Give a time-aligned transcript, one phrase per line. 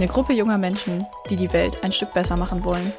[0.00, 2.94] Eine Gruppe junger Menschen, die die Welt ein Stück besser machen wollen.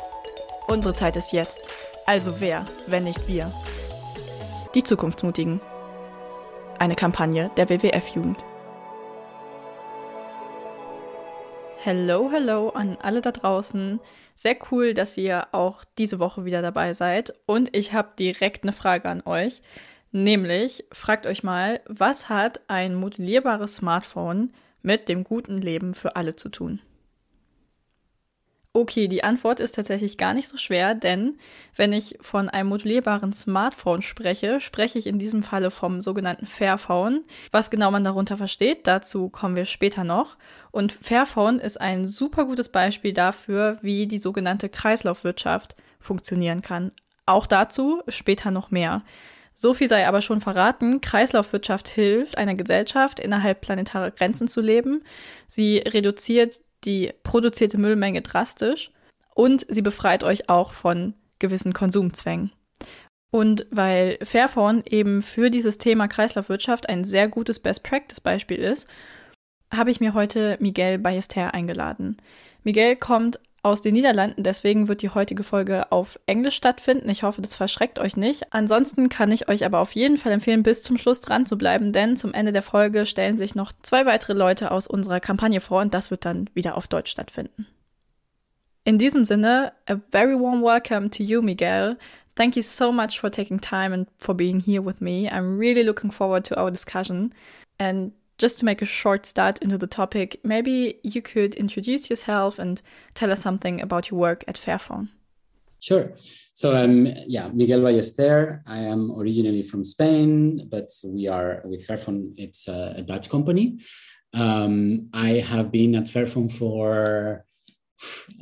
[0.68, 1.60] Unsere Zeit ist jetzt.
[2.06, 3.52] Also wer, wenn nicht wir?
[4.76, 5.60] Die Zukunftsmutigen.
[6.78, 8.38] Eine Kampagne der WWF-Jugend.
[11.78, 14.00] Hello, hello an alle da draußen.
[14.36, 17.34] Sehr cool, dass ihr auch diese Woche wieder dabei seid.
[17.48, 19.64] Und ich habe direkt eine Frage an euch.
[20.12, 24.54] Nämlich, fragt euch mal, was hat ein modellierbares Smartphone
[24.84, 26.80] mit dem guten Leben für alle zu tun?
[28.74, 31.38] Okay, die Antwort ist tatsächlich gar nicht so schwer, denn
[31.76, 37.26] wenn ich von einem modulierbaren Smartphone spreche, spreche ich in diesem Falle vom sogenannten Fairphone.
[37.52, 40.38] Was genau man darunter versteht, dazu kommen wir später noch.
[40.72, 46.94] Und Fairphone ist ein super gutes Beispiel dafür, wie die sogenannte Kreislaufwirtschaft funktionieren kann.
[47.26, 49.04] Auch dazu später noch mehr.
[49.54, 51.02] So viel sei aber schon verraten.
[51.02, 55.04] Kreislaufwirtschaft hilft einer Gesellschaft, innerhalb planetarer Grenzen zu leben.
[55.48, 58.92] Sie reduziert die produzierte Müllmenge drastisch
[59.36, 62.52] und sie befreit euch auch von gewissen Konsumzwängen.
[63.32, 68.90] Und weil Fairphone eben für dieses Thema Kreislaufwirtschaft ein sehr gutes Best-Practice-Beispiel ist,
[69.74, 72.18] habe ich mir heute Miguel Ballester eingeladen.
[72.64, 74.44] Miguel kommt aus den Niederlanden.
[74.44, 77.10] Deswegen wird die heutige Folge auf Englisch stattfinden.
[77.10, 78.54] Ich hoffe, das verschreckt euch nicht.
[78.54, 81.92] Ansonsten kann ich euch aber auf jeden Fall empfehlen, bis zum Schluss dran zu bleiben,
[81.92, 85.82] denn zum Ende der Folge stellen sich noch zwei weitere Leute aus unserer Kampagne vor
[85.82, 87.68] und das wird dann wieder auf Deutsch stattfinden.
[88.84, 91.98] In diesem Sinne, a very warm welcome to you, Miguel.
[92.36, 95.30] Thank you so much for taking time and for being here with me.
[95.30, 97.34] I'm really looking forward to our discussion.
[97.78, 102.58] And just to make a short start into the topic, maybe you could introduce yourself
[102.58, 102.82] and
[103.14, 105.10] tell us something about your work at Fairphone.
[105.80, 106.14] Sure.
[106.54, 108.62] So I'm um, yeah Miguel Ballester.
[108.66, 112.34] I am originally from Spain, but we are with Fairphone.
[112.36, 113.80] It's a, a Dutch company.
[114.34, 117.46] Um, I have been at Fairphone for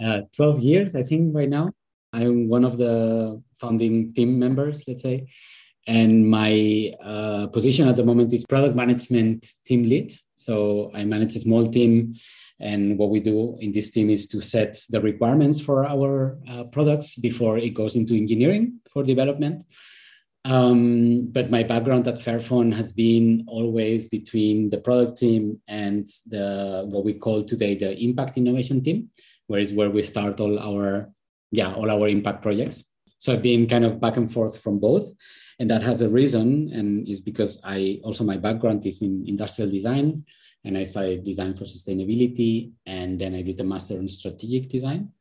[0.03, 1.71] uh, 12 years, I think, right now.
[2.13, 5.27] I'm one of the founding team members, let's say.
[5.89, 10.13] And my uh, position at the moment is product management team lead.
[10.35, 12.13] So I manage a small team.
[12.59, 16.65] And what we do in this team is to set the requirements for our uh,
[16.65, 19.63] products before it goes into engineering for development.
[20.45, 26.85] Um, but my background at Fairphone has been always between the product team and the
[26.87, 29.09] what we call today the impact innovation team,
[29.47, 31.09] where is where we start all our
[31.51, 32.88] yeah all our impact projects.
[33.19, 35.13] So I've been kind of back and forth from both
[35.59, 39.69] and that has a reason and is because i also my background is in industrial
[39.69, 40.23] design
[40.63, 45.11] and i studied design for sustainability and then i did a master in strategic design.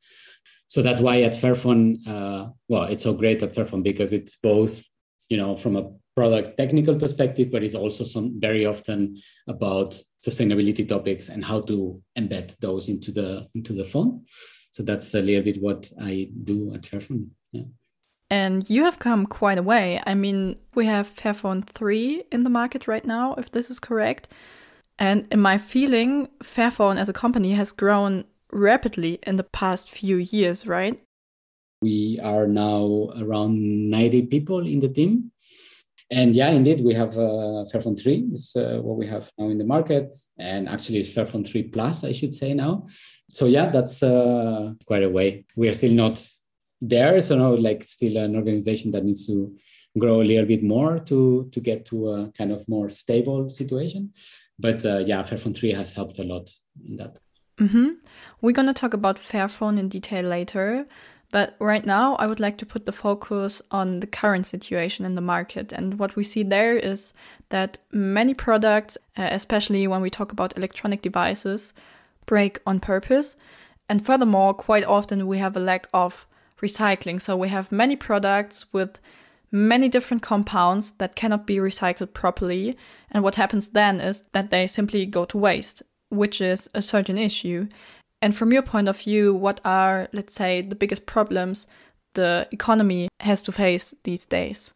[0.70, 4.84] So that's why at fairphone uh, well it's so great at fairphone because it's both
[5.28, 9.16] you know from a product technical perspective but it's also some very often
[9.46, 14.26] about sustainability topics and how to embed those into the into the phone.
[14.72, 17.68] So that's a little bit what i do at fairphone yeah
[18.30, 20.02] and you have come quite a way.
[20.06, 24.28] I mean, we have Fairphone 3 in the market right now, if this is correct.
[24.98, 30.16] And in my feeling, Fairphone as a company has grown rapidly in the past few
[30.16, 31.00] years, right?
[31.80, 35.30] We are now around 90 people in the team.
[36.10, 39.58] And yeah, indeed, we have uh, Fairphone 3 is uh, what we have now in
[39.58, 40.12] the market.
[40.38, 42.86] And actually, it's Fairphone 3 Plus, I should say now.
[43.32, 45.44] So yeah, that's uh, quite a way.
[45.54, 46.26] We are still not
[46.80, 47.20] there.
[47.22, 49.56] So now, like, still an organization that needs to
[49.98, 54.12] grow a little bit more to to get to a kind of more stable situation.
[54.58, 56.50] But uh, yeah, Fairphone 3 has helped a lot
[56.84, 57.18] in that.
[57.58, 57.88] Mm-hmm.
[58.40, 60.86] We're going to talk about Fairphone in detail later.
[61.30, 65.14] But right now, I would like to put the focus on the current situation in
[65.14, 65.72] the market.
[65.72, 67.12] And what we see there is
[67.50, 71.74] that many products, uh, especially when we talk about electronic devices,
[72.24, 73.36] break on purpose.
[73.90, 76.26] And furthermore, quite often we have a lack of
[76.60, 77.20] recycling.
[77.20, 78.98] So we have many products with
[79.50, 82.76] many different compounds that cannot be recycled properly.
[83.10, 87.18] And what happens then is that they simply go to waste, which is a certain
[87.18, 87.68] issue.
[88.20, 91.66] And from your point of view, what are, let's say, the biggest problems
[92.14, 94.72] the economy has to face these days?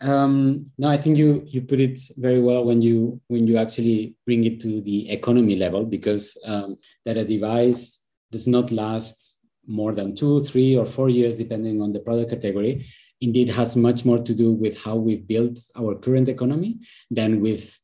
[0.00, 4.14] Um, no, I think you you put it very well when you when you actually
[4.26, 8.00] bring it to the economy level because um, that a device
[8.30, 9.37] does not last
[9.68, 12.86] more than two, three, or four years, depending on the product category.
[13.20, 16.78] Indeed, has much more to do with how we've built our current economy
[17.10, 17.78] than with,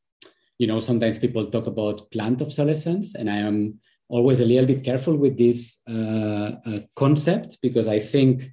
[0.57, 4.83] you know, sometimes people talk about planned obsolescence, and I am always a little bit
[4.83, 8.51] careful with this uh, uh, concept because I think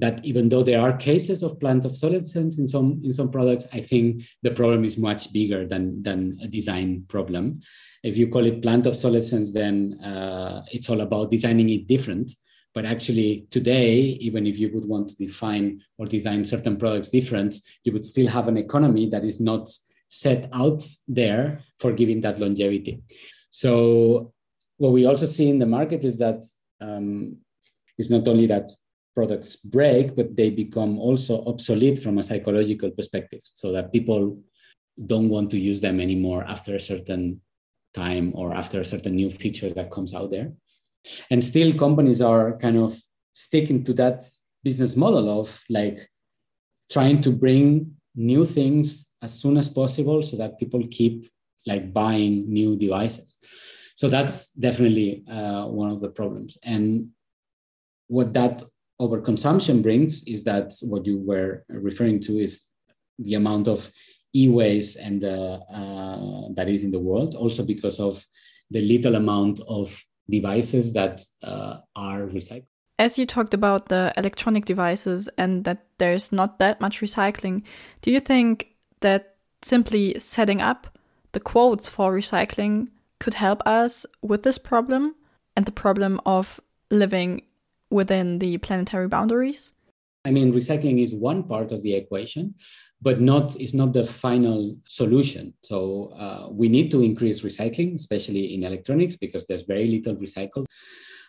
[0.00, 3.80] that even though there are cases of planned obsolescence in some in some products, I
[3.80, 7.60] think the problem is much bigger than than a design problem.
[8.04, 12.32] If you call it planned obsolescence, then uh, it's all about designing it different.
[12.78, 17.56] But actually, today, even if you would want to define or design certain products different,
[17.82, 19.68] you would still have an economy that is not
[20.06, 23.02] set out there for giving that longevity.
[23.50, 24.32] So,
[24.76, 26.44] what we also see in the market is that
[26.80, 27.38] um,
[27.98, 28.70] it's not only that
[29.12, 34.38] products break, but they become also obsolete from a psychological perspective, so that people
[35.04, 37.40] don't want to use them anymore after a certain
[37.92, 40.52] time or after a certain new feature that comes out there.
[41.30, 42.98] And still, companies are kind of
[43.32, 44.24] sticking to that
[44.62, 46.08] business model of like
[46.90, 51.30] trying to bring new things as soon as possible so that people keep
[51.66, 53.36] like buying new devices.
[53.94, 56.56] So that's definitely uh, one of the problems.
[56.62, 57.10] And
[58.08, 58.62] what that
[59.00, 62.64] overconsumption brings is that what you were referring to is
[63.18, 63.90] the amount of
[64.34, 68.24] e-waste and uh, uh, that is in the world also because of
[68.70, 72.66] the little amount of devices that uh, are recycled
[72.98, 77.62] as you talked about the electronic devices and that there's not that much recycling
[78.02, 80.98] do you think that simply setting up
[81.32, 82.88] the quotes for recycling
[83.18, 85.14] could help us with this problem
[85.56, 86.60] and the problem of
[86.90, 87.42] living
[87.90, 89.72] within the planetary boundaries?
[90.28, 92.54] I mean, recycling is one part of the equation,
[93.00, 95.54] but not is not the final solution.
[95.62, 100.66] So uh, we need to increase recycling, especially in electronics, because there's very little recycled.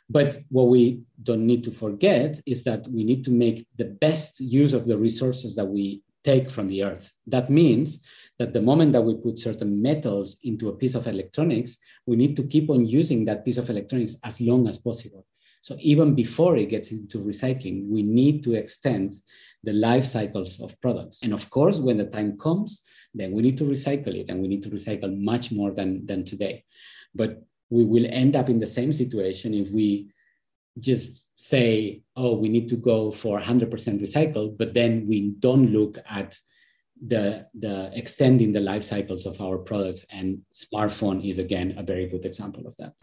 [0.09, 4.41] But what we don't need to forget is that we need to make the best
[4.41, 7.13] use of the resources that we take from the earth.
[7.27, 8.03] That means
[8.39, 12.35] that the moment that we put certain metals into a piece of electronics, we need
[12.35, 15.25] to keep on using that piece of electronics as long as possible.
[15.61, 19.15] So even before it gets into recycling, we need to extend
[19.63, 21.21] the life cycles of products.
[21.23, 22.81] And of course, when the time comes,
[23.13, 26.23] then we need to recycle it and we need to recycle much more than, than
[26.23, 26.63] today.
[27.13, 30.11] But we will end up in the same situation if we
[30.79, 33.69] just say, oh, we need to go for 100%
[34.01, 36.37] recycled, but then we don't look at
[37.05, 40.05] the, the extending the life cycles of our products.
[40.11, 42.93] And smartphone is, again, a very good example of that.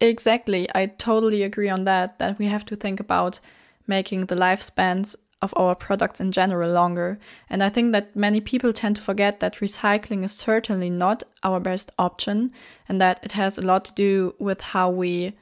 [0.00, 0.68] Exactly.
[0.74, 3.40] I totally agree on that, that we have to think about
[3.86, 7.18] making the lifespans of our products in general longer.
[7.48, 11.60] And I think that many people tend to forget that recycling is certainly not our
[11.60, 12.52] best option
[12.88, 15.34] and that it has a lot to do with how we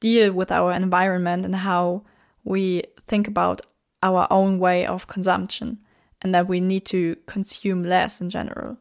[0.00, 2.02] deal with our environment and how
[2.44, 3.60] we think about
[4.02, 5.78] our own way of consumption
[6.22, 8.76] and that we need to consume less in general.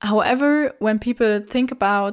[0.00, 2.12] However, when people think about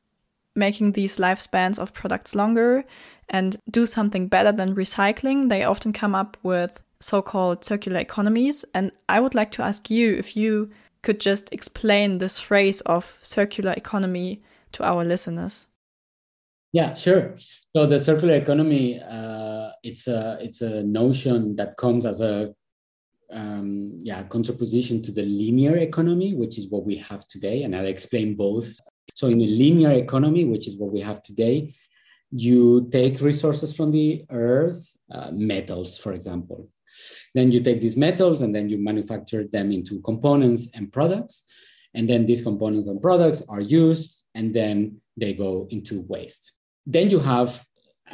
[0.55, 2.85] making these lifespans of products longer
[3.29, 8.65] and do something better than recycling, they often come up with so called circular economies.
[8.73, 10.69] And I would like to ask you if you
[11.01, 14.41] could just explain this phrase of circular economy
[14.73, 15.65] to our listeners.
[16.73, 17.35] Yeah, sure.
[17.73, 22.53] So the circular economy, uh, it's a it's a notion that comes as a
[23.31, 27.85] um, yeah contraposition to the linear economy, which is what we have today, and I'll
[27.85, 28.77] explain both
[29.13, 31.75] so in a linear economy, which is what we have today,
[32.31, 36.69] you take resources from the earth, uh, metals, for example.
[37.33, 41.45] Then you take these metals and then you manufacture them into components and products.
[41.93, 46.53] And then these components and products are used and then they go into waste.
[46.85, 47.65] Then you have,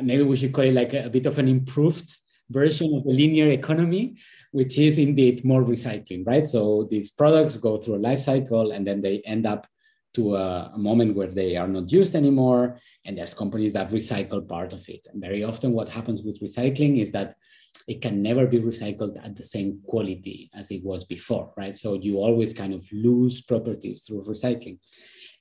[0.02, 2.12] maybe we should call it like a, a bit of an improved
[2.50, 4.18] version of the linear economy,
[4.52, 6.48] which is indeed more recycling, right?
[6.48, 9.68] So these products go through a life cycle and then they end up
[10.14, 14.48] to a, a, moment where they are not used anymore and there's companies that recycle
[14.48, 15.08] part of it.
[15.12, 17.36] And very often what happens with recycling is that
[17.88, 21.76] it can never be recycled at the same quality as it was before right?
[21.76, 24.80] So you always kind of lose properties through recycling.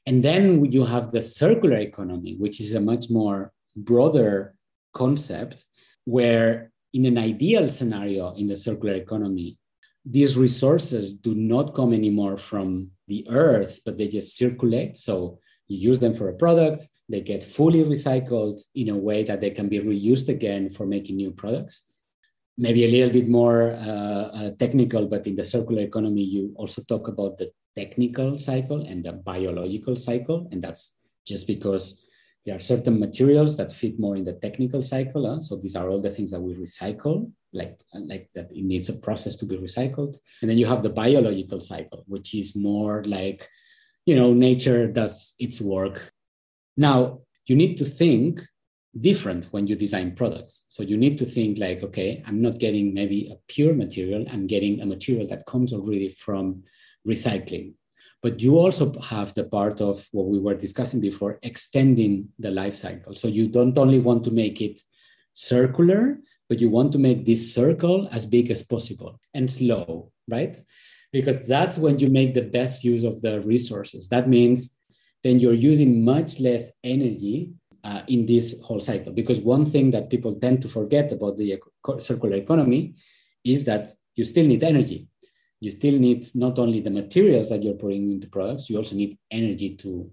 [0.06, 4.54] And then you have the circular economy which is a much more broader
[4.92, 5.66] concept
[6.04, 9.56] where in an ideal scenario in the circular economy
[10.04, 14.92] these resources do not come anymore from the earth, but they just circulate.
[15.06, 15.14] So
[15.68, 16.80] you use them for a product,
[17.12, 21.16] they get fully recycled in a way that they can be reused again for making
[21.22, 21.76] new products.
[22.60, 26.82] maybe a little bit more uh, uh, technical, but in the circular economy, you also
[26.82, 30.46] talk about the technical cycle and the biological cycle.
[30.52, 30.82] And that's
[31.24, 32.04] just because
[32.46, 35.28] there are certain materials that fit more in the technical cycle.
[35.28, 35.40] Huh?
[35.40, 38.94] So these are all the things that we recycle, like, like that it needs a
[38.94, 40.18] process to be recycled.
[40.40, 43.48] And then you have the biological cycle, which is more like,
[44.06, 46.12] you know, nature does its work.
[46.76, 48.40] Now, you need to think
[48.98, 50.64] different when you design products.
[50.68, 54.46] So you need to think like, okay, I'm not getting maybe a pure material, I'm
[54.46, 56.64] getting a material that comes already from
[57.06, 57.74] recycling.
[58.22, 62.74] But you also have the part of what we were discussing before, extending the life
[62.74, 63.14] cycle.
[63.14, 64.80] So you don't only want to make it
[65.32, 70.56] circular, but you want to make this circle as big as possible and slow, right?
[71.12, 74.08] Because that's when you make the best use of the resources.
[74.08, 74.76] That means
[75.22, 77.52] then you're using much less energy
[77.84, 79.12] uh, in this whole cycle.
[79.12, 81.58] Because one thing that people tend to forget about the
[81.98, 82.94] circular economy
[83.44, 85.08] is that you still need energy.
[85.60, 89.18] You still need not only the materials that you're putting into products, you also need
[89.30, 90.10] energy to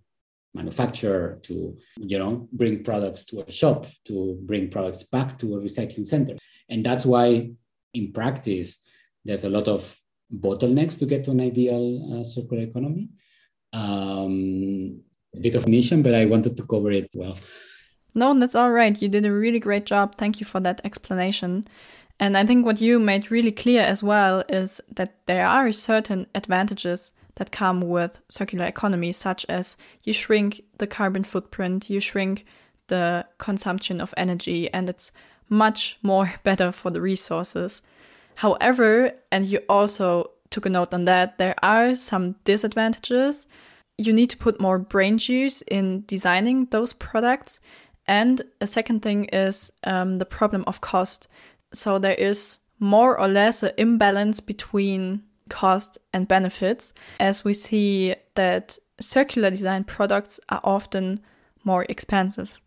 [0.53, 5.61] manufacture, to you know bring products to a shop, to bring products back to a
[5.61, 6.35] recycling center.
[6.69, 7.51] And that's why
[7.93, 8.83] in practice,
[9.23, 9.95] there's a lot of
[10.33, 13.09] bottlenecks to get to an ideal uh, circular economy.
[13.73, 15.01] Um,
[15.35, 17.37] a bit of niche, but I wanted to cover it well.
[18.13, 18.99] No, that's all right.
[18.99, 20.15] You did a really great job.
[20.15, 21.67] Thank you for that explanation.
[22.19, 26.27] And I think what you made really clear as well is that there are certain
[26.33, 32.45] advantages that come with circular economy, such as you shrink the carbon footprint, you shrink
[32.88, 35.12] the consumption of energy, and it's
[35.47, 37.81] much more better for the resources.
[38.36, 43.45] However, and you also took a note on that, there are some disadvantages
[43.97, 47.59] you need to put more brain juice in designing those products.
[48.07, 51.27] And a second thing is um, the problem of cost.
[51.74, 58.15] So there is more or less an imbalance between cost and benefits, as we see
[58.36, 61.19] that circular design products are often
[61.63, 62.59] more expensive.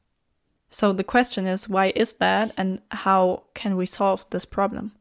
[0.70, 4.92] So the question is, why is that, and how can we solve this problem?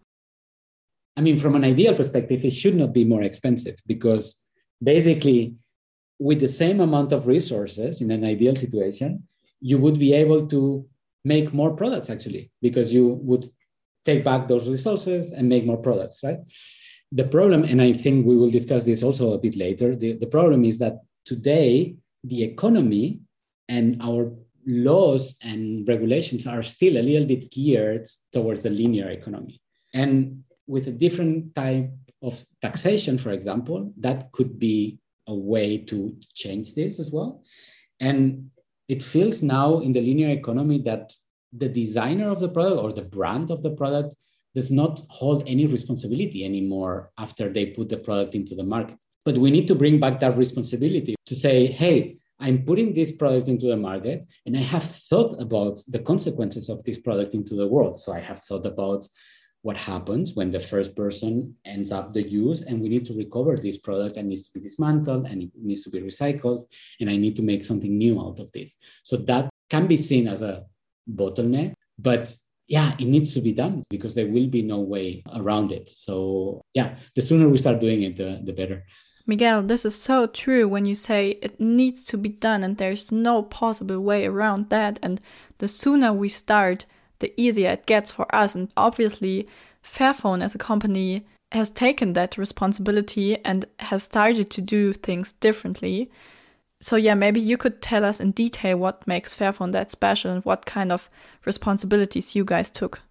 [1.15, 4.41] I mean, from an ideal perspective, it should not be more expensive because
[4.82, 5.56] basically
[6.18, 9.27] with the same amount of resources in an ideal situation,
[9.62, 10.86] you would be able to
[11.24, 13.46] make more products actually, because you would
[14.06, 16.39] take back those resources and make more products, right?
[17.12, 20.27] The problem, and I think we will discuss this also a bit later, the, the
[20.27, 23.20] problem is that today the economy
[23.68, 24.32] and our
[24.65, 29.62] laws and regulations are still a little bit geared towards the linear economy.
[29.94, 31.91] And with a different type
[32.22, 37.44] of taxation, for example, that could be a way to change this as well.
[38.00, 38.51] And
[38.88, 41.13] it feels now in the linear economy that
[41.51, 44.15] the designer of the product or the brand of the product
[44.56, 48.98] does not hold any responsibility anymore after they put the product into the market.
[49.25, 53.48] But we need to bring back that responsibility to say, hey, I'm putting this product
[53.48, 57.68] into the market and I have thought about the consequences of this product into the
[57.68, 58.00] world.
[58.00, 59.06] So I have thought about
[59.62, 63.58] what happens when the first person ends up the use and we need to recover
[63.58, 66.63] this product and needs to be dismantled and it needs to be recycled
[67.01, 70.27] and i need to make something new out of this so that can be seen
[70.27, 70.63] as a
[71.16, 72.34] bottleneck but
[72.68, 76.62] yeah it needs to be done because there will be no way around it so
[76.74, 78.84] yeah the sooner we start doing it the, the better
[79.30, 83.12] Miguel, this is so true when you say it needs to be done and there's
[83.12, 84.98] no possible way around that.
[85.04, 85.22] And
[85.60, 86.88] the sooner we start,
[87.20, 88.56] the easier it gets for us.
[88.56, 89.48] And obviously,
[89.84, 96.10] Fairphone as a company has taken that responsibility and has started to do things differently.
[96.81, 100.45] So, yeah, maybe you could tell us in detail what makes Fairphone that special and
[100.45, 101.09] what kind of
[101.45, 103.01] responsibilities you guys took.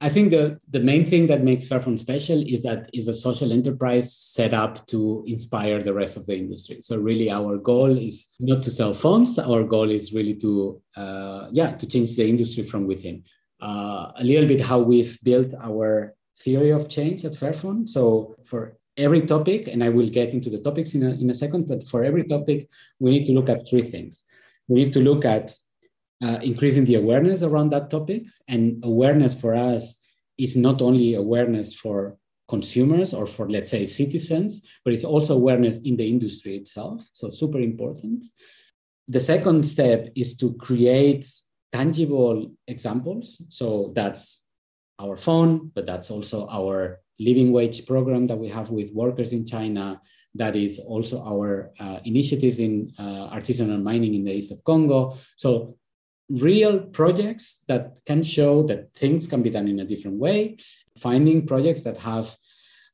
[0.00, 3.52] I think the, the main thing that makes Fairphone special is that is a social
[3.52, 6.78] enterprise set up to inspire the rest of the industry.
[6.82, 9.38] So really, our goal is not to sell phones.
[9.38, 13.22] Our goal is really to uh, yeah to change the industry from within.
[13.60, 17.88] Uh, a little bit how we've built our theory of change at Fairphone.
[17.88, 21.34] So for every topic, and I will get into the topics in a, in a
[21.34, 24.22] second, but for every topic, we need to look at three things.
[24.68, 25.52] We need to look at
[26.22, 28.24] uh, increasing the awareness around that topic.
[28.48, 29.96] And awareness for us
[30.38, 32.16] is not only awareness for
[32.48, 37.04] consumers or for, let's say, citizens, but it's also awareness in the industry itself.
[37.12, 38.26] So, super important.
[39.08, 41.26] The second step is to create
[41.72, 43.42] tangible examples.
[43.48, 44.42] So, that's
[44.98, 49.44] our phone, but that's also our living wage program that we have with workers in
[49.44, 50.00] China.
[50.34, 55.16] That is also our uh, initiatives in uh, artisanal mining in the east of Congo.
[55.36, 55.76] So
[56.28, 60.56] real projects that can show that things can be done in a different way,
[60.98, 62.34] finding projects that have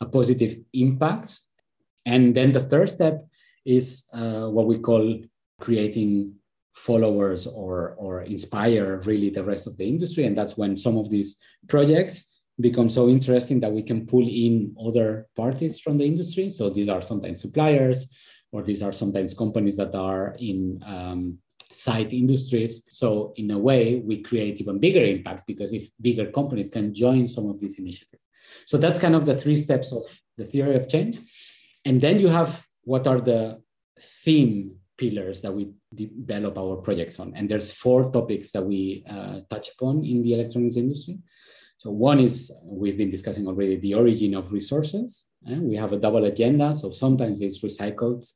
[0.00, 1.38] a positive impact.
[2.04, 3.26] And then the third step
[3.64, 5.20] is uh, what we call
[5.60, 6.34] creating
[6.74, 10.24] followers or, or inspire really the rest of the industry.
[10.24, 11.36] And that's when some of these
[11.68, 12.24] projects
[12.60, 16.50] become so interesting that we can pull in other parties from the industry.
[16.50, 18.12] So these are sometimes suppliers,
[18.52, 21.38] or these are sometimes companies that are in um,
[21.70, 22.84] side industries.
[22.90, 27.28] So in a way, we create even bigger impact because if bigger companies can join
[27.28, 28.22] some of these initiatives.
[28.66, 30.02] So that's kind of the three steps of
[30.36, 31.18] the theory of change.
[31.84, 33.62] And then you have what are the
[34.00, 37.32] theme pillars that we develop our projects on.
[37.34, 41.18] And there's four topics that we uh, touch upon in the electronics industry.
[41.80, 45.28] So one is we've been discussing already the origin of resources.
[45.46, 46.74] And we have a double agenda.
[46.74, 48.30] So sometimes it's recycled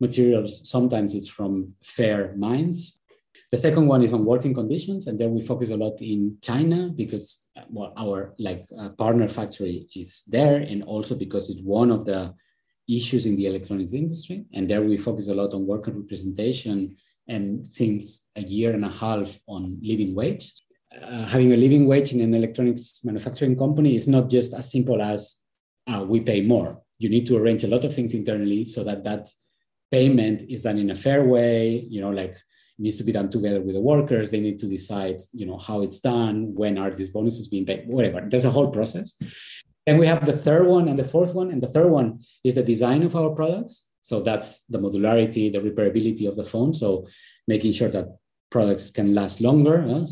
[0.00, 3.00] materials, sometimes it's from fair mines.
[3.52, 6.90] The second one is on working conditions, and there we focus a lot in China
[6.94, 12.04] because well, our like uh, partner factory is there, and also because it's one of
[12.04, 12.34] the
[12.88, 14.44] issues in the electronics industry.
[14.54, 16.96] And there we focus a lot on worker representation
[17.28, 20.52] and since a year and a half on living wage.
[21.02, 25.00] Uh, having a living wage in an electronics manufacturing company is not just as simple
[25.02, 25.42] as
[25.86, 26.80] uh, we pay more.
[26.98, 29.28] You need to arrange a lot of things internally so that that
[29.90, 31.86] payment is done in a fair way.
[31.88, 32.42] You know, like it
[32.78, 34.30] needs to be done together with the workers.
[34.30, 37.84] They need to decide, you know, how it's done, when are these bonuses being paid,
[37.86, 38.26] whatever.
[38.28, 39.14] There's a whole process.
[39.86, 41.50] Then we have the third one and the fourth one.
[41.50, 43.88] And the third one is the design of our products.
[44.02, 46.74] So that's the modularity, the repairability of the phone.
[46.74, 47.06] So
[47.46, 48.06] making sure that
[48.50, 49.82] products can last longer.
[49.88, 50.06] Uh?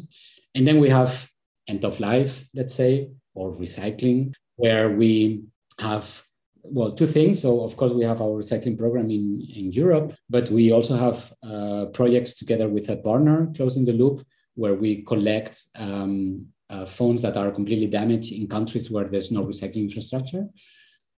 [0.56, 1.28] And then we have
[1.68, 5.44] end of life, let's say, or recycling, where we
[5.78, 6.22] have
[6.68, 10.50] well two things so of course we have our recycling program in, in europe but
[10.50, 15.62] we also have uh, projects together with a partner closing the loop where we collect
[15.76, 20.46] um, uh, phones that are completely damaged in countries where there's no recycling infrastructure.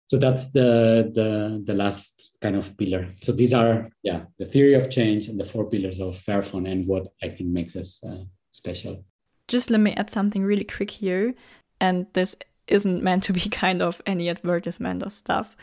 [0.10, 3.14] So that's the, the, the last kind of pillar.
[3.22, 6.88] So these are, yeah, the theory of change and the four pillars of Fairphone and
[6.88, 9.04] what I think makes us uh, special.
[9.48, 11.34] Just let me add something really quick here.
[11.80, 12.36] And this
[12.68, 15.56] isn't meant to be kind of any advertisement or stuff.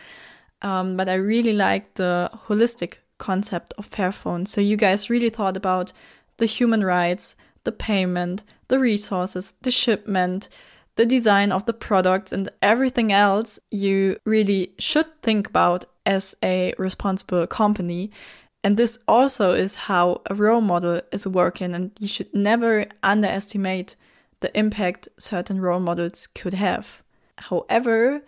[0.62, 4.49] Um, but I really like the holistic concept of Fairphone.
[4.49, 5.92] So you guys really thought about
[6.38, 10.49] the human rights, the payment, the resources, the shipment,
[10.97, 16.75] the design of the products, and everything else you really should think about as a
[16.79, 18.11] responsible company.
[18.64, 23.94] And this also is how a role model is working, and you should never underestimate
[24.40, 27.03] the impact certain role models could have.
[27.37, 28.22] However,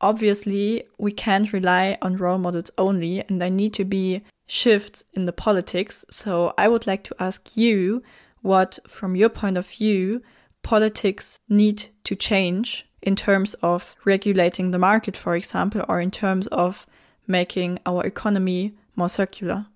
[0.00, 5.26] obviously, we can't rely on role models only, and there need to be shifts in
[5.26, 6.06] the politics.
[6.08, 8.02] So, I would like to ask you
[8.40, 10.22] what, from your point of view,
[10.62, 16.46] politics need to change in terms of regulating the market, for example, or in terms
[16.46, 16.86] of
[17.26, 19.66] making our economy more circular?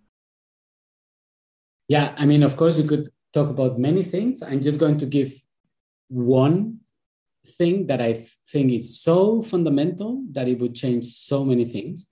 [1.88, 4.42] Yeah, I mean, of course, we could talk about many things.
[4.42, 5.32] I'm just going to give
[6.08, 6.80] one
[7.58, 8.14] thing that I
[8.48, 12.08] think is so fundamental that it would change so many things.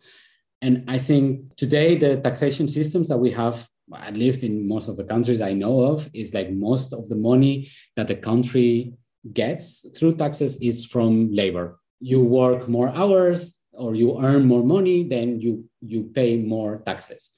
[0.63, 4.97] And I think today the taxation systems that we have at least in most of
[4.97, 8.95] the countries I know of, is like most of the money that the country
[9.33, 11.79] gets through taxes is from labor.
[12.01, 17.31] You work more hours or you earn more money, then you you pay more taxes.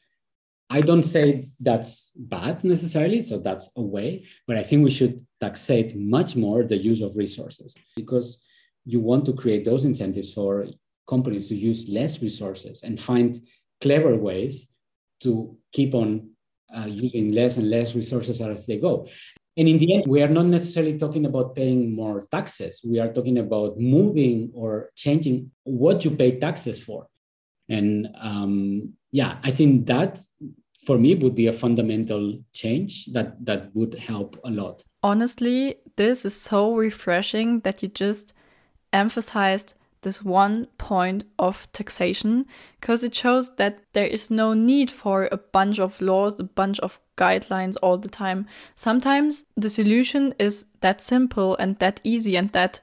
[0.68, 5.24] I don't say that's bad necessarily, so that's a way, but I think we should
[5.40, 8.42] taxate much more the use of resources because
[8.85, 10.66] you want to create those incentives for
[11.07, 13.40] companies to use less resources and find
[13.81, 14.68] clever ways
[15.20, 16.31] to keep on
[16.76, 19.07] uh, using less and less resources as they go.
[19.57, 22.83] And in the end, we are not necessarily talking about paying more taxes.
[22.85, 27.07] We are talking about moving or changing what you pay taxes for.
[27.68, 30.20] And um, yeah, I think that
[30.84, 34.82] for me would be a fundamental change that that would help a lot.
[35.02, 38.32] Honestly, this is so refreshing that you just
[38.92, 42.46] emphasized this one point of taxation
[42.80, 46.78] because it shows that there is no need for a bunch of laws, a bunch
[46.80, 48.46] of guidelines all the time.
[48.76, 52.80] Sometimes the solution is that simple and that easy and that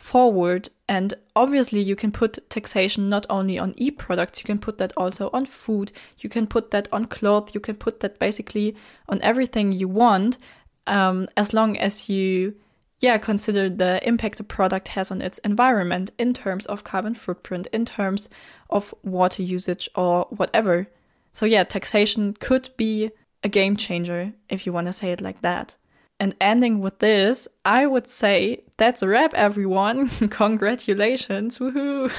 [0.00, 0.70] straightforward.
[0.88, 4.92] And obviously, you can put taxation not only on e products, you can put that
[4.96, 8.74] also on food, you can put that on clothes, you can put that basically
[9.08, 10.38] on everything you want,
[10.86, 12.54] um, as long as you
[13.02, 17.66] yeah, consider the impact a product has on its environment in terms of carbon footprint,
[17.72, 18.28] in terms
[18.68, 20.86] of water usage or whatever.
[21.32, 23.10] So yeah, taxation could be
[23.42, 25.76] a game changer, if you want to say it like that.
[26.20, 30.08] And ending with this, I would say that's a wrap, everyone.
[30.28, 31.58] Congratulations.
[31.58, 32.12] Woohoo.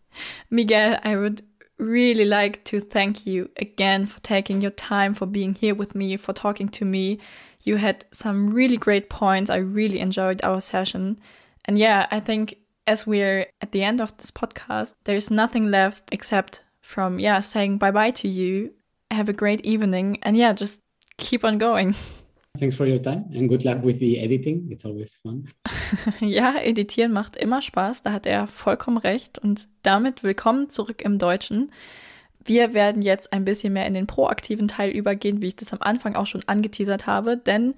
[0.50, 1.42] Miguel, I would
[1.76, 6.16] really like to thank you again for taking your time, for being here with me,
[6.16, 7.18] for talking to me.
[7.64, 9.50] You had some really great points.
[9.50, 11.18] I really enjoyed our session.
[11.64, 16.04] And yeah, I think as we're at the end of this podcast, there's nothing left
[16.12, 18.74] except from, yeah, saying bye bye to you.
[19.10, 20.18] Have a great evening.
[20.22, 20.80] And yeah, just
[21.16, 21.96] keep on going.
[22.58, 24.70] Thanks for your time and good luck with the editing.
[24.70, 25.48] It's always fun.
[26.20, 28.02] ja, editieren macht immer Spaß.
[28.02, 29.38] Da hat er vollkommen recht.
[29.38, 31.70] Und damit willkommen zurück im Deutschen.
[32.44, 35.80] Wir werden jetzt ein bisschen mehr in den proaktiven Teil übergehen, wie ich das am
[35.80, 37.74] Anfang auch schon angeteasert habe, denn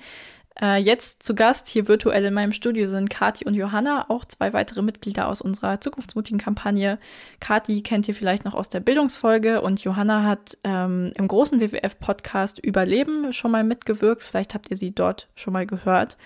[0.60, 4.52] äh, jetzt zu Gast hier virtuell in meinem Studio sind Kati und Johanna, auch zwei
[4.52, 6.98] weitere Mitglieder aus unserer zukunftsmutigen Kampagne.
[7.40, 12.58] Kati kennt ihr vielleicht noch aus der Bildungsfolge und Johanna hat ähm, im großen WWF-Podcast
[12.58, 14.22] Überleben schon mal mitgewirkt.
[14.22, 16.16] Vielleicht habt ihr sie dort schon mal gehört.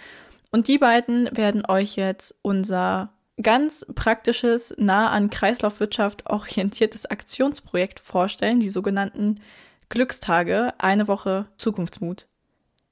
[0.50, 3.10] Und die beiden werden euch jetzt unser
[3.42, 9.40] ganz praktisches, nah an Kreislaufwirtschaft orientiertes Aktionsprojekt vorstellen, die sogenannten
[9.88, 12.26] Glückstage, eine Woche Zukunftsmut.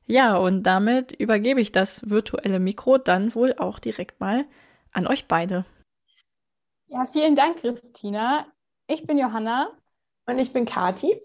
[0.07, 4.45] Ja, und damit übergebe ich das virtuelle Mikro dann wohl auch direkt mal
[4.93, 5.65] an euch beide.
[6.87, 8.47] Ja, vielen Dank, Christina.
[8.87, 9.71] Ich bin Johanna.
[10.27, 11.21] Und ich bin Kati.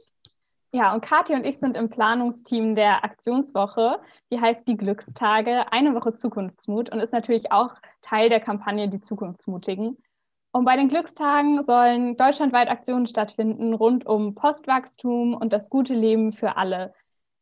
[0.71, 3.99] Ja, und Kathi und ich sind im Planungsteam der Aktionswoche.
[4.31, 9.01] Die heißt die Glückstage, eine Woche Zukunftsmut und ist natürlich auch Teil der Kampagne Die
[9.01, 9.97] Zukunftsmutigen.
[10.51, 16.33] Und bei den Glückstagen sollen deutschlandweit Aktionen stattfinden rund um Postwachstum und das gute Leben
[16.33, 16.93] für alle.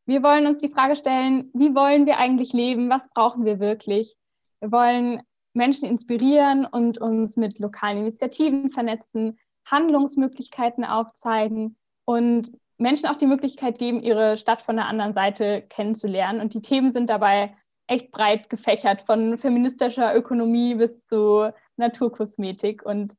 [0.07, 2.89] Wir wollen uns die Frage stellen, wie wollen wir eigentlich leben?
[2.89, 4.15] Was brauchen wir wirklich?
[4.61, 5.21] Wir wollen
[5.53, 13.79] Menschen inspirieren und uns mit lokalen Initiativen vernetzen, Handlungsmöglichkeiten aufzeigen und Menschen auch die Möglichkeit
[13.79, 16.39] geben, ihre Stadt von der anderen Seite kennenzulernen.
[16.39, 17.53] Und die Themen sind dabei
[17.87, 22.85] echt breit gefächert, von feministischer Ökonomie bis zu Naturkosmetik.
[22.85, 23.17] Und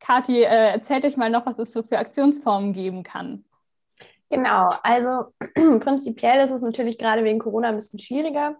[0.00, 3.44] Kathi, äh, erzählt euch mal noch, was es so für Aktionsformen geben kann.
[4.32, 5.26] Genau, also
[5.80, 8.56] prinzipiell ist es natürlich gerade wegen Corona ein bisschen schwieriger,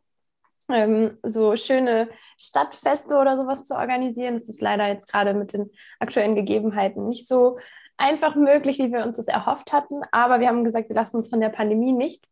[0.68, 4.34] ähm, so schöne Stadtfeste oder sowas zu organisieren.
[4.38, 7.58] Das ist leider jetzt gerade mit den aktuellen Gegebenheiten nicht so
[7.96, 10.02] einfach möglich, wie wir uns das erhofft hatten.
[10.10, 12.28] Aber wir haben gesagt, wir lassen uns von der Pandemie nicht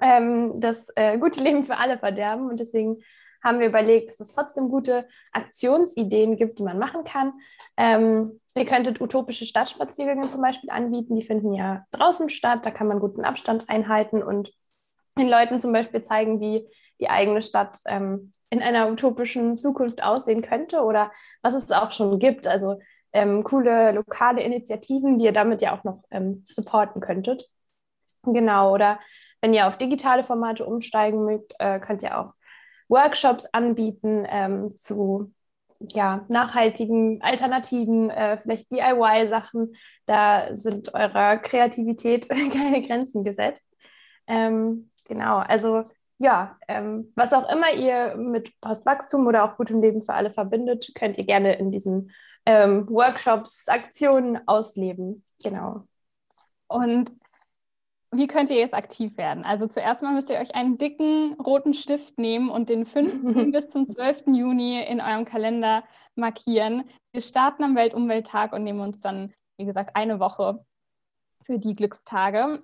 [0.00, 2.48] ähm, das äh, gute Leben für alle verderben.
[2.50, 3.02] Und deswegen
[3.42, 7.32] haben wir überlegt, dass es trotzdem gute Aktionsideen gibt, die man machen kann.
[7.76, 11.16] Ähm, ihr könntet utopische Stadtspaziergänge zum Beispiel anbieten.
[11.16, 12.64] Die finden ja draußen statt.
[12.64, 14.52] Da kann man guten Abstand einhalten und
[15.18, 16.66] den Leuten zum Beispiel zeigen, wie
[17.00, 22.18] die eigene Stadt ähm, in einer utopischen Zukunft aussehen könnte oder was es auch schon
[22.18, 22.46] gibt.
[22.46, 22.80] Also
[23.12, 27.48] ähm, coole lokale Initiativen, die ihr damit ja auch noch ähm, supporten könntet.
[28.22, 29.00] Genau, oder
[29.40, 32.34] wenn ihr auf digitale Formate umsteigen mögt, äh, könnt ihr auch
[32.90, 35.32] Workshops anbieten ähm, zu
[35.80, 39.74] ja, nachhaltigen Alternativen, äh, vielleicht DIY-Sachen.
[40.06, 43.62] Da sind eurer Kreativität keine Grenzen gesetzt.
[44.26, 45.84] Ähm, genau, also
[46.18, 50.92] ja, ähm, was auch immer ihr mit Postwachstum oder auch gutem Leben für alle verbindet,
[50.94, 52.12] könnt ihr gerne in diesen
[52.44, 55.24] ähm, Workshops, Aktionen ausleben.
[55.42, 55.84] Genau.
[56.68, 57.10] Und
[58.12, 59.44] wie könnt ihr jetzt aktiv werden?
[59.44, 63.52] Also zuerst mal müsst ihr euch einen dicken roten Stift nehmen und den 5.
[63.52, 64.24] bis zum 12.
[64.26, 65.84] Juni in eurem Kalender
[66.16, 66.84] markieren.
[67.12, 70.64] Wir starten am Weltumwelttag und nehmen uns dann, wie gesagt, eine Woche
[71.44, 72.62] für die Glückstage.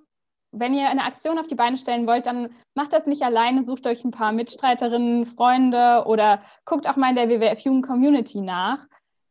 [0.51, 3.87] Wenn ihr eine Aktion auf die Beine stellen wollt, dann macht das nicht alleine, sucht
[3.87, 8.85] euch ein paar Mitstreiterinnen, Freunde oder guckt auch mal in der WWF Jugend Community nach.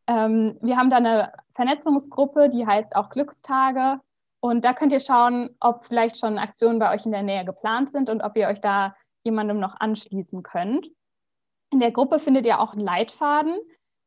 [0.07, 3.99] Ähm, wir haben da eine Vernetzungsgruppe, die heißt auch Glückstage.
[4.39, 7.89] Und da könnt ihr schauen, ob vielleicht schon Aktionen bei euch in der Nähe geplant
[7.89, 10.87] sind und ob ihr euch da jemandem noch anschließen könnt.
[11.71, 13.59] In der Gruppe findet ihr auch einen Leitfaden.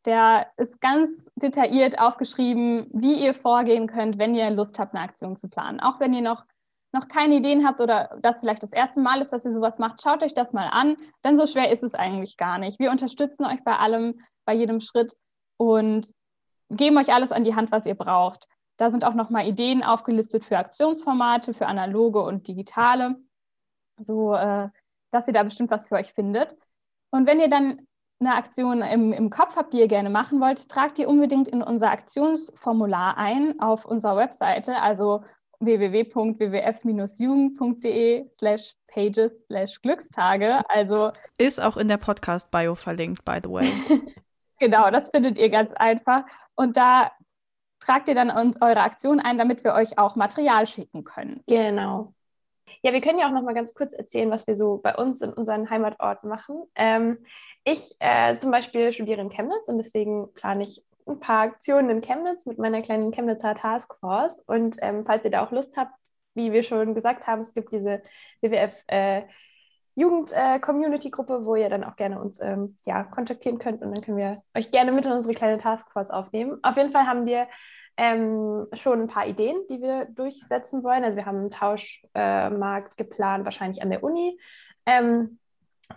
[0.07, 5.37] Der ist ganz detailliert aufgeschrieben, wie ihr vorgehen könnt, wenn ihr Lust habt, eine Aktion
[5.37, 5.81] zu planen.
[5.81, 6.45] Auch wenn ihr noch,
[6.93, 10.01] noch keine Ideen habt oder das vielleicht das erste Mal ist, dass ihr sowas macht,
[10.01, 12.79] schaut euch das mal an, denn so schwer ist es eigentlich gar nicht.
[12.79, 15.17] Wir unterstützen euch bei allem, bei jedem Schritt
[15.59, 16.11] und
[16.71, 18.47] geben euch alles an die Hand, was ihr braucht.
[18.81, 23.17] Da sind auch nochmal Ideen aufgelistet für Aktionsformate, für analoge und digitale,
[23.99, 24.71] so äh,
[25.11, 26.57] dass ihr da bestimmt was für euch findet.
[27.11, 27.87] Und wenn ihr dann
[28.21, 31.63] eine Aktion im, im Kopf habt, die ihr gerne machen wollt, tragt ihr unbedingt in
[31.63, 35.25] unser Aktionsformular ein auf unserer Webseite, also
[35.59, 40.63] www.wwf-jugend.de slash pages slash Glückstage.
[40.71, 43.71] Also ist auch in der Podcast-Bio verlinkt, by the way.
[44.63, 46.25] Genau, das findet ihr ganz einfach.
[46.55, 47.11] Und da
[47.81, 51.43] tragt ihr dann eure Aktion ein, damit wir euch auch Material schicken können.
[51.47, 52.13] Genau.
[52.83, 55.23] Ja, wir können ja auch noch mal ganz kurz erzählen, was wir so bei uns
[55.23, 56.63] in unseren Heimatorten machen.
[56.77, 57.19] Ähm,
[57.65, 62.01] ich äh, zum Beispiel studiere in Chemnitz und deswegen plane ich ein paar Aktionen in
[62.01, 64.41] Chemnitz mit meiner kleinen Chemnitzer Taskforce.
[64.47, 65.93] Und ähm, falls ihr da auch Lust habt,
[66.35, 68.03] wie wir schon gesagt haben, es gibt diese
[68.41, 69.23] WWF äh,
[69.95, 74.17] Jugend-Community-Gruppe, äh, wo ihr dann auch gerne uns ähm, ja, kontaktieren könnt und dann können
[74.17, 76.59] wir euch gerne mit in unsere kleine Taskforce aufnehmen.
[76.63, 77.47] Auf jeden Fall haben wir
[77.97, 81.05] ähm, schon ein paar Ideen, die wir durchsetzen wollen.
[81.05, 84.39] Also wir haben einen Tauschmarkt äh, geplant, wahrscheinlich an der Uni.
[84.87, 85.39] Ähm,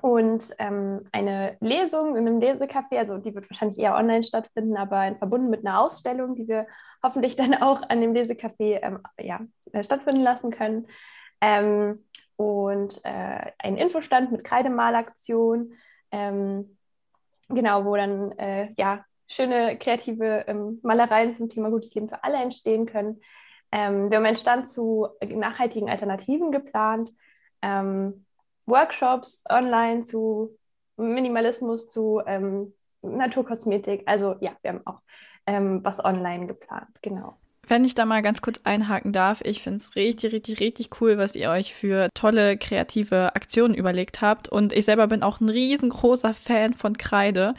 [0.02, 5.16] und ähm, eine Lesung in einem Lesecafé, also die wird wahrscheinlich eher online stattfinden, aber
[5.18, 6.68] verbunden mit einer Ausstellung, die wir
[7.04, 10.88] hoffentlich dann auch an dem Lesecafé ähm, ja, äh, stattfinden lassen können.
[11.44, 12.06] Ähm,
[12.38, 15.74] und äh, ein Infostand mit Kreidemalaktion,
[16.10, 16.78] ähm,
[17.50, 22.38] genau, wo dann äh, ja, schöne kreative ähm, Malereien zum Thema gutes Leben für alle
[22.38, 23.22] entstehen können.
[23.74, 27.12] Ähm, wir haben einen Stand zu nachhaltigen Alternativen geplant,
[27.62, 28.26] ähm,
[28.66, 30.58] Workshops online zu
[30.96, 34.04] Minimalismus, zu ähm, Naturkosmetik.
[34.06, 35.02] Also ja, wir haben auch
[35.46, 37.38] ähm, was online geplant, genau.
[37.68, 41.18] Wenn ich da mal ganz kurz einhaken darf, ich finde es richtig, richtig, richtig cool,
[41.18, 44.50] was ihr euch für tolle kreative Aktionen überlegt habt.
[44.50, 47.56] Und ich selber bin auch ein riesengroßer Fan von Kreide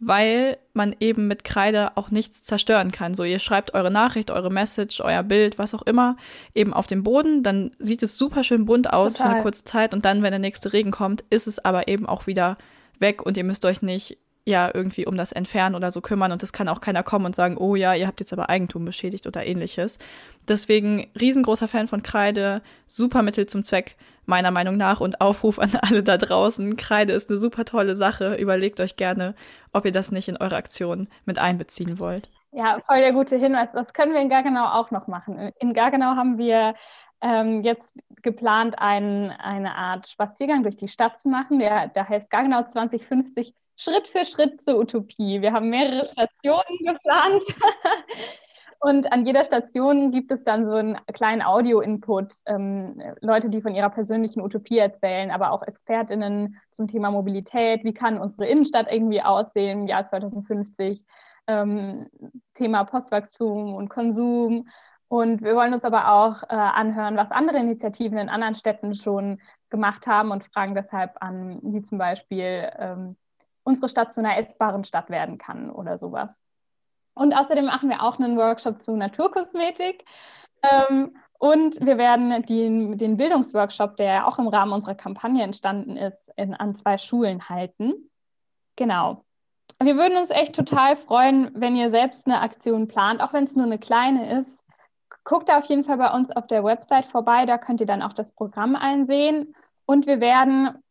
[0.00, 3.14] weil man eben mit Kreide auch nichts zerstören kann.
[3.14, 6.16] So, ihr schreibt eure Nachricht, eure Message, euer Bild, was auch immer,
[6.54, 9.26] eben auf dem Boden, dann sieht es super schön bunt aus Total.
[9.26, 12.06] für eine kurze Zeit und dann, wenn der nächste Regen kommt, ist es aber eben
[12.06, 12.56] auch wieder
[12.98, 16.42] weg und ihr müsst euch nicht ja irgendwie um das Entfernen oder so kümmern und
[16.42, 19.26] es kann auch keiner kommen und sagen, oh ja, ihr habt jetzt aber Eigentum beschädigt
[19.26, 19.98] oder ähnliches.
[20.48, 25.70] Deswegen riesengroßer Fan von Kreide, super Mittel zum Zweck meiner Meinung nach und Aufruf an
[25.82, 26.76] alle da draußen.
[26.76, 28.36] Kreide ist eine super tolle Sache.
[28.36, 29.34] Überlegt euch gerne,
[29.72, 32.30] ob ihr das nicht in eure Aktion mit einbeziehen wollt.
[32.52, 33.68] Ja, voll der gute Hinweis.
[33.72, 35.52] Das können wir in Gargenau auch noch machen.
[35.60, 36.74] In Gargenau haben wir
[37.20, 41.58] ähm, jetzt geplant, ein, eine Art Spaziergang durch die Stadt zu machen.
[41.58, 45.40] Der, der heißt Gargenau 2050 Schritt für Schritt zur Utopie.
[45.40, 47.44] Wir haben mehrere Stationen geplant.
[48.82, 53.74] Und an jeder Station gibt es dann so einen kleinen Audio-Input, ähm, Leute, die von
[53.74, 57.84] ihrer persönlichen Utopie erzählen, aber auch ExpertInnen zum Thema Mobilität.
[57.84, 61.04] Wie kann unsere Innenstadt irgendwie aussehen im Jahr 2050?
[61.46, 62.08] Ähm,
[62.54, 64.66] Thema Postwachstum und Konsum.
[65.10, 69.40] Und wir wollen uns aber auch äh, anhören, was andere Initiativen in anderen Städten schon
[69.68, 73.16] gemacht haben und fragen deshalb an, wie zum Beispiel ähm,
[73.64, 76.40] unsere Stadt zu einer essbaren Stadt werden kann oder sowas.
[77.14, 80.04] Und außerdem machen wir auch einen Workshop zu Naturkosmetik.
[80.62, 86.30] Ähm, und wir werden den, den Bildungsworkshop, der auch im Rahmen unserer Kampagne entstanden ist,
[86.36, 88.08] in, an zwei Schulen halten.
[88.76, 89.24] Genau.
[89.82, 93.56] Wir würden uns echt total freuen, wenn ihr selbst eine Aktion plant, auch wenn es
[93.56, 94.59] nur eine kleine ist.
[95.24, 98.02] Guckt da auf jeden Fall bei uns auf der Website vorbei, da könnt ihr dann
[98.02, 99.54] auch das Programm einsehen.
[99.86, 100.82] Und wir werden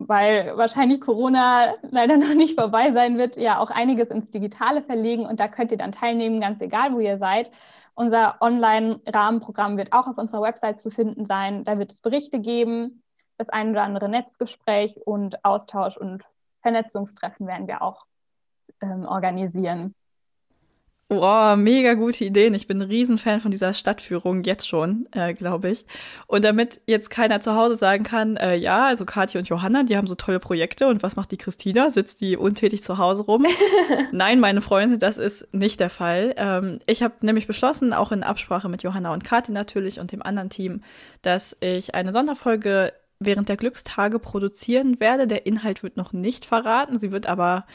[0.00, 5.26] weil wahrscheinlich Corona leider noch nicht vorbei sein wird, ja auch einiges ins Digitale verlegen
[5.26, 7.50] und da könnt ihr dann teilnehmen, ganz egal, wo ihr seid.
[7.94, 11.64] Unser Online-Rahmenprogramm wird auch auf unserer Website zu finden sein.
[11.64, 13.02] Da wird es Berichte geben,
[13.36, 16.24] das ein oder andere Netzgespräch und Austausch und
[16.62, 18.06] Vernetzungstreffen werden wir auch
[18.80, 19.94] ähm, organisieren.
[21.10, 22.54] Boah, mega gute Ideen.
[22.54, 25.84] Ich bin ein Riesenfan von dieser Stadtführung jetzt schon, äh, glaube ich.
[26.28, 29.96] Und damit jetzt keiner zu Hause sagen kann, äh, ja, also Kathi und Johanna, die
[29.96, 31.90] haben so tolle Projekte und was macht die Christina?
[31.90, 33.44] Sitzt die untätig zu Hause rum?
[34.12, 36.32] Nein, meine Freunde, das ist nicht der Fall.
[36.36, 40.22] Ähm, ich habe nämlich beschlossen, auch in Absprache mit Johanna und Kathi natürlich und dem
[40.22, 40.84] anderen Team,
[41.22, 45.26] dass ich eine Sonderfolge während der Glückstage produzieren werde.
[45.26, 47.00] Der Inhalt wird noch nicht verraten.
[47.00, 47.66] Sie wird aber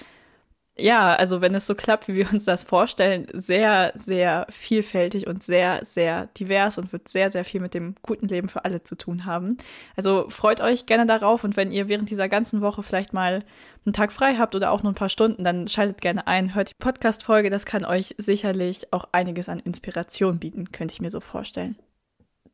[0.78, 5.42] ja, also wenn es so klappt, wie wir uns das vorstellen, sehr, sehr vielfältig und
[5.42, 8.96] sehr, sehr divers und wird sehr, sehr viel mit dem guten Leben für alle zu
[8.98, 9.58] tun haben.
[9.96, 13.46] Also freut euch gerne darauf und wenn ihr während dieser ganzen Woche vielleicht mal
[13.86, 16.72] einen Tag frei habt oder auch nur ein paar Stunden, dann schaltet gerne ein, hört
[16.72, 21.22] die Podcast-Folge, das kann euch sicherlich auch einiges an Inspiration bieten, könnte ich mir so
[21.22, 21.78] vorstellen.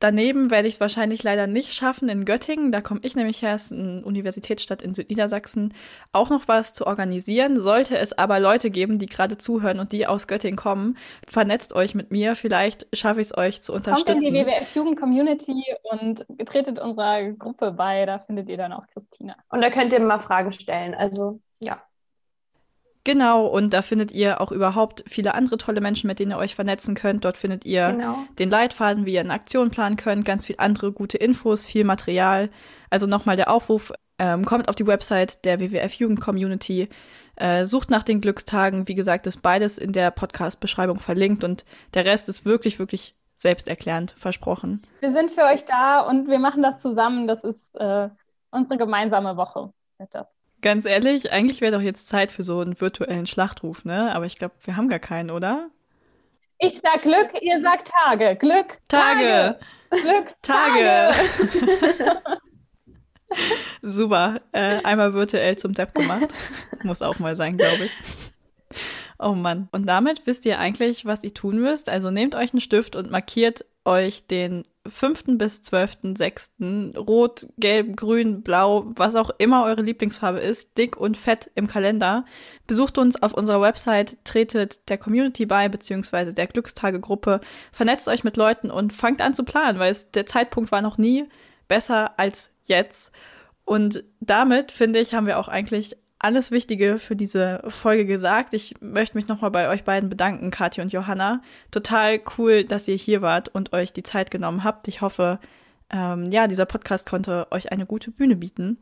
[0.02, 3.54] Daneben werde ich es wahrscheinlich leider nicht schaffen, in Göttingen, da komme ich nämlich her,
[3.54, 5.76] ist eine Universitätsstadt in Südniedersachsen,
[6.12, 7.60] auch noch was zu organisieren.
[7.60, 11.94] Sollte es aber Leute geben, die gerade zuhören und die aus Göttingen kommen, vernetzt euch
[11.94, 14.14] mit mir, vielleicht schaffe ich es euch zu unterstützen.
[14.16, 18.74] Kommt in die WWF Jugend Community und tretet unserer Gruppe bei, da findet ihr dann
[18.74, 19.36] auch Christina.
[19.50, 21.80] Und da könnt ihr mal Fragen stellen, also ja.
[23.04, 26.54] Genau, und da findet ihr auch überhaupt viele andere tolle Menschen, mit denen ihr euch
[26.54, 27.26] vernetzen könnt.
[27.26, 28.20] Dort findet ihr genau.
[28.38, 32.50] den Leitfaden, wie ihr eine Aktion planen könnt, ganz viel andere gute Infos, viel Material.
[32.92, 36.90] Also nochmal der Aufruf, ähm, kommt auf die Website der WWF Jugend Community,
[37.38, 38.88] äh, sucht nach den Glückstagen.
[38.88, 44.12] Wie gesagt, ist beides in der Podcast-Beschreibung verlinkt und der Rest ist wirklich, wirklich selbsterklärend
[44.12, 44.84] versprochen.
[45.00, 47.28] Wir sind für euch da und wir machen das zusammen.
[47.28, 48.10] Das ist äh,
[48.52, 49.74] unsere gemeinsame Woche.
[49.98, 50.41] Wird das.
[50.62, 54.14] Ganz ehrlich, eigentlich wäre doch jetzt Zeit für so einen virtuellen Schlachtruf, ne?
[54.14, 55.70] Aber ich glaube, wir haben gar keinen, oder?
[56.60, 58.36] Ich sag Glück, ihr sagt Tage.
[58.36, 59.58] Glück, Tage.
[59.58, 59.60] Tage.
[59.90, 61.14] Glückstage.
[61.98, 62.40] Tage.
[63.82, 64.42] Super.
[64.52, 66.28] Äh, einmal virtuell zum Depp gemacht.
[66.84, 67.92] Muss auch mal sein, glaube ich.
[69.20, 69.70] Oh Mann.
[69.72, 71.90] Und damit wisst ihr eigentlich, was ihr tun müsst.
[71.90, 75.38] Also nehmt euch einen Stift und markiert euch den 5.
[75.38, 76.98] bis 12.6.
[76.98, 82.26] Rot, Gelb, Grün, Blau, was auch immer eure Lieblingsfarbe ist, dick und fett im Kalender.
[82.66, 87.42] Besucht uns auf unserer Website, tretet der Community bei, beziehungsweise der Glückstagegruppe,
[87.72, 90.98] vernetzt euch mit Leuten und fangt an zu planen, weil es, der Zeitpunkt war noch
[90.98, 91.30] nie
[91.68, 93.12] besser als jetzt.
[93.66, 98.54] Und damit, finde ich, haben wir auch eigentlich alles Wichtige für diese Folge gesagt.
[98.54, 101.42] Ich möchte mich nochmal bei euch beiden bedanken, Kathi und Johanna.
[101.72, 104.88] Total cool, dass ihr hier wart und euch die Zeit genommen habt.
[104.88, 105.40] Ich hoffe,
[105.90, 108.78] ähm, ja, dieser Podcast konnte euch eine gute Bühne bieten.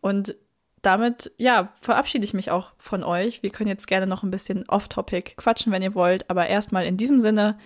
[0.00, 0.34] Und
[0.82, 3.44] damit, ja, verabschiede ich mich auch von euch.
[3.44, 6.28] Wir können jetzt gerne noch ein bisschen off-topic quatschen, wenn ihr wollt.
[6.28, 7.58] Aber erstmal in diesem Sinne,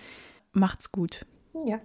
[0.51, 1.25] macht's gut.
[1.65, 1.79] Ja.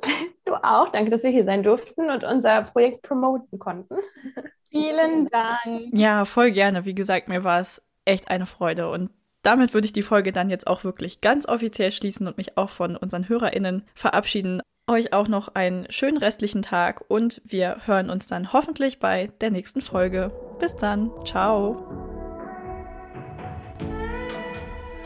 [0.46, 0.92] Du auch.
[0.92, 3.96] Danke, dass wir hier sein durften und unser Projekt promoten konnten.
[4.74, 5.92] Vielen Dank.
[5.92, 6.84] Ja, voll gerne.
[6.84, 8.90] Wie gesagt, mir war es echt eine Freude.
[8.90, 9.10] Und
[9.44, 12.70] damit würde ich die Folge dann jetzt auch wirklich ganz offiziell schließen und mich auch
[12.70, 14.60] von unseren HörerInnen verabschieden.
[14.88, 19.52] Euch auch noch einen schönen restlichen Tag und wir hören uns dann hoffentlich bei der
[19.52, 20.32] nächsten Folge.
[20.58, 21.12] Bis dann.
[21.24, 21.86] Ciao.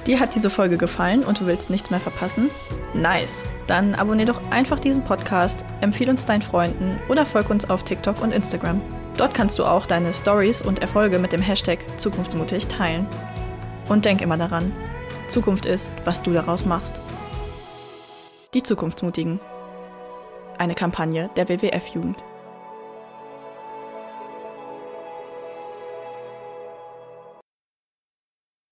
[0.06, 2.48] Dir hat diese Folge gefallen und du willst nichts mehr verpassen?
[2.94, 3.44] Nice!
[3.66, 8.22] Dann abonnier doch einfach diesen Podcast, empfehle uns deinen Freunden oder folg uns auf TikTok
[8.22, 8.80] und Instagram.
[9.18, 13.04] Dort kannst du auch deine Stories und Erfolge mit dem Hashtag Zukunftsmutig teilen.
[13.88, 14.72] Und denk immer daran,
[15.28, 17.00] Zukunft ist, was du daraus machst.
[18.54, 19.40] Die Zukunftsmutigen.
[20.56, 22.16] Eine Kampagne der WWF-Jugend.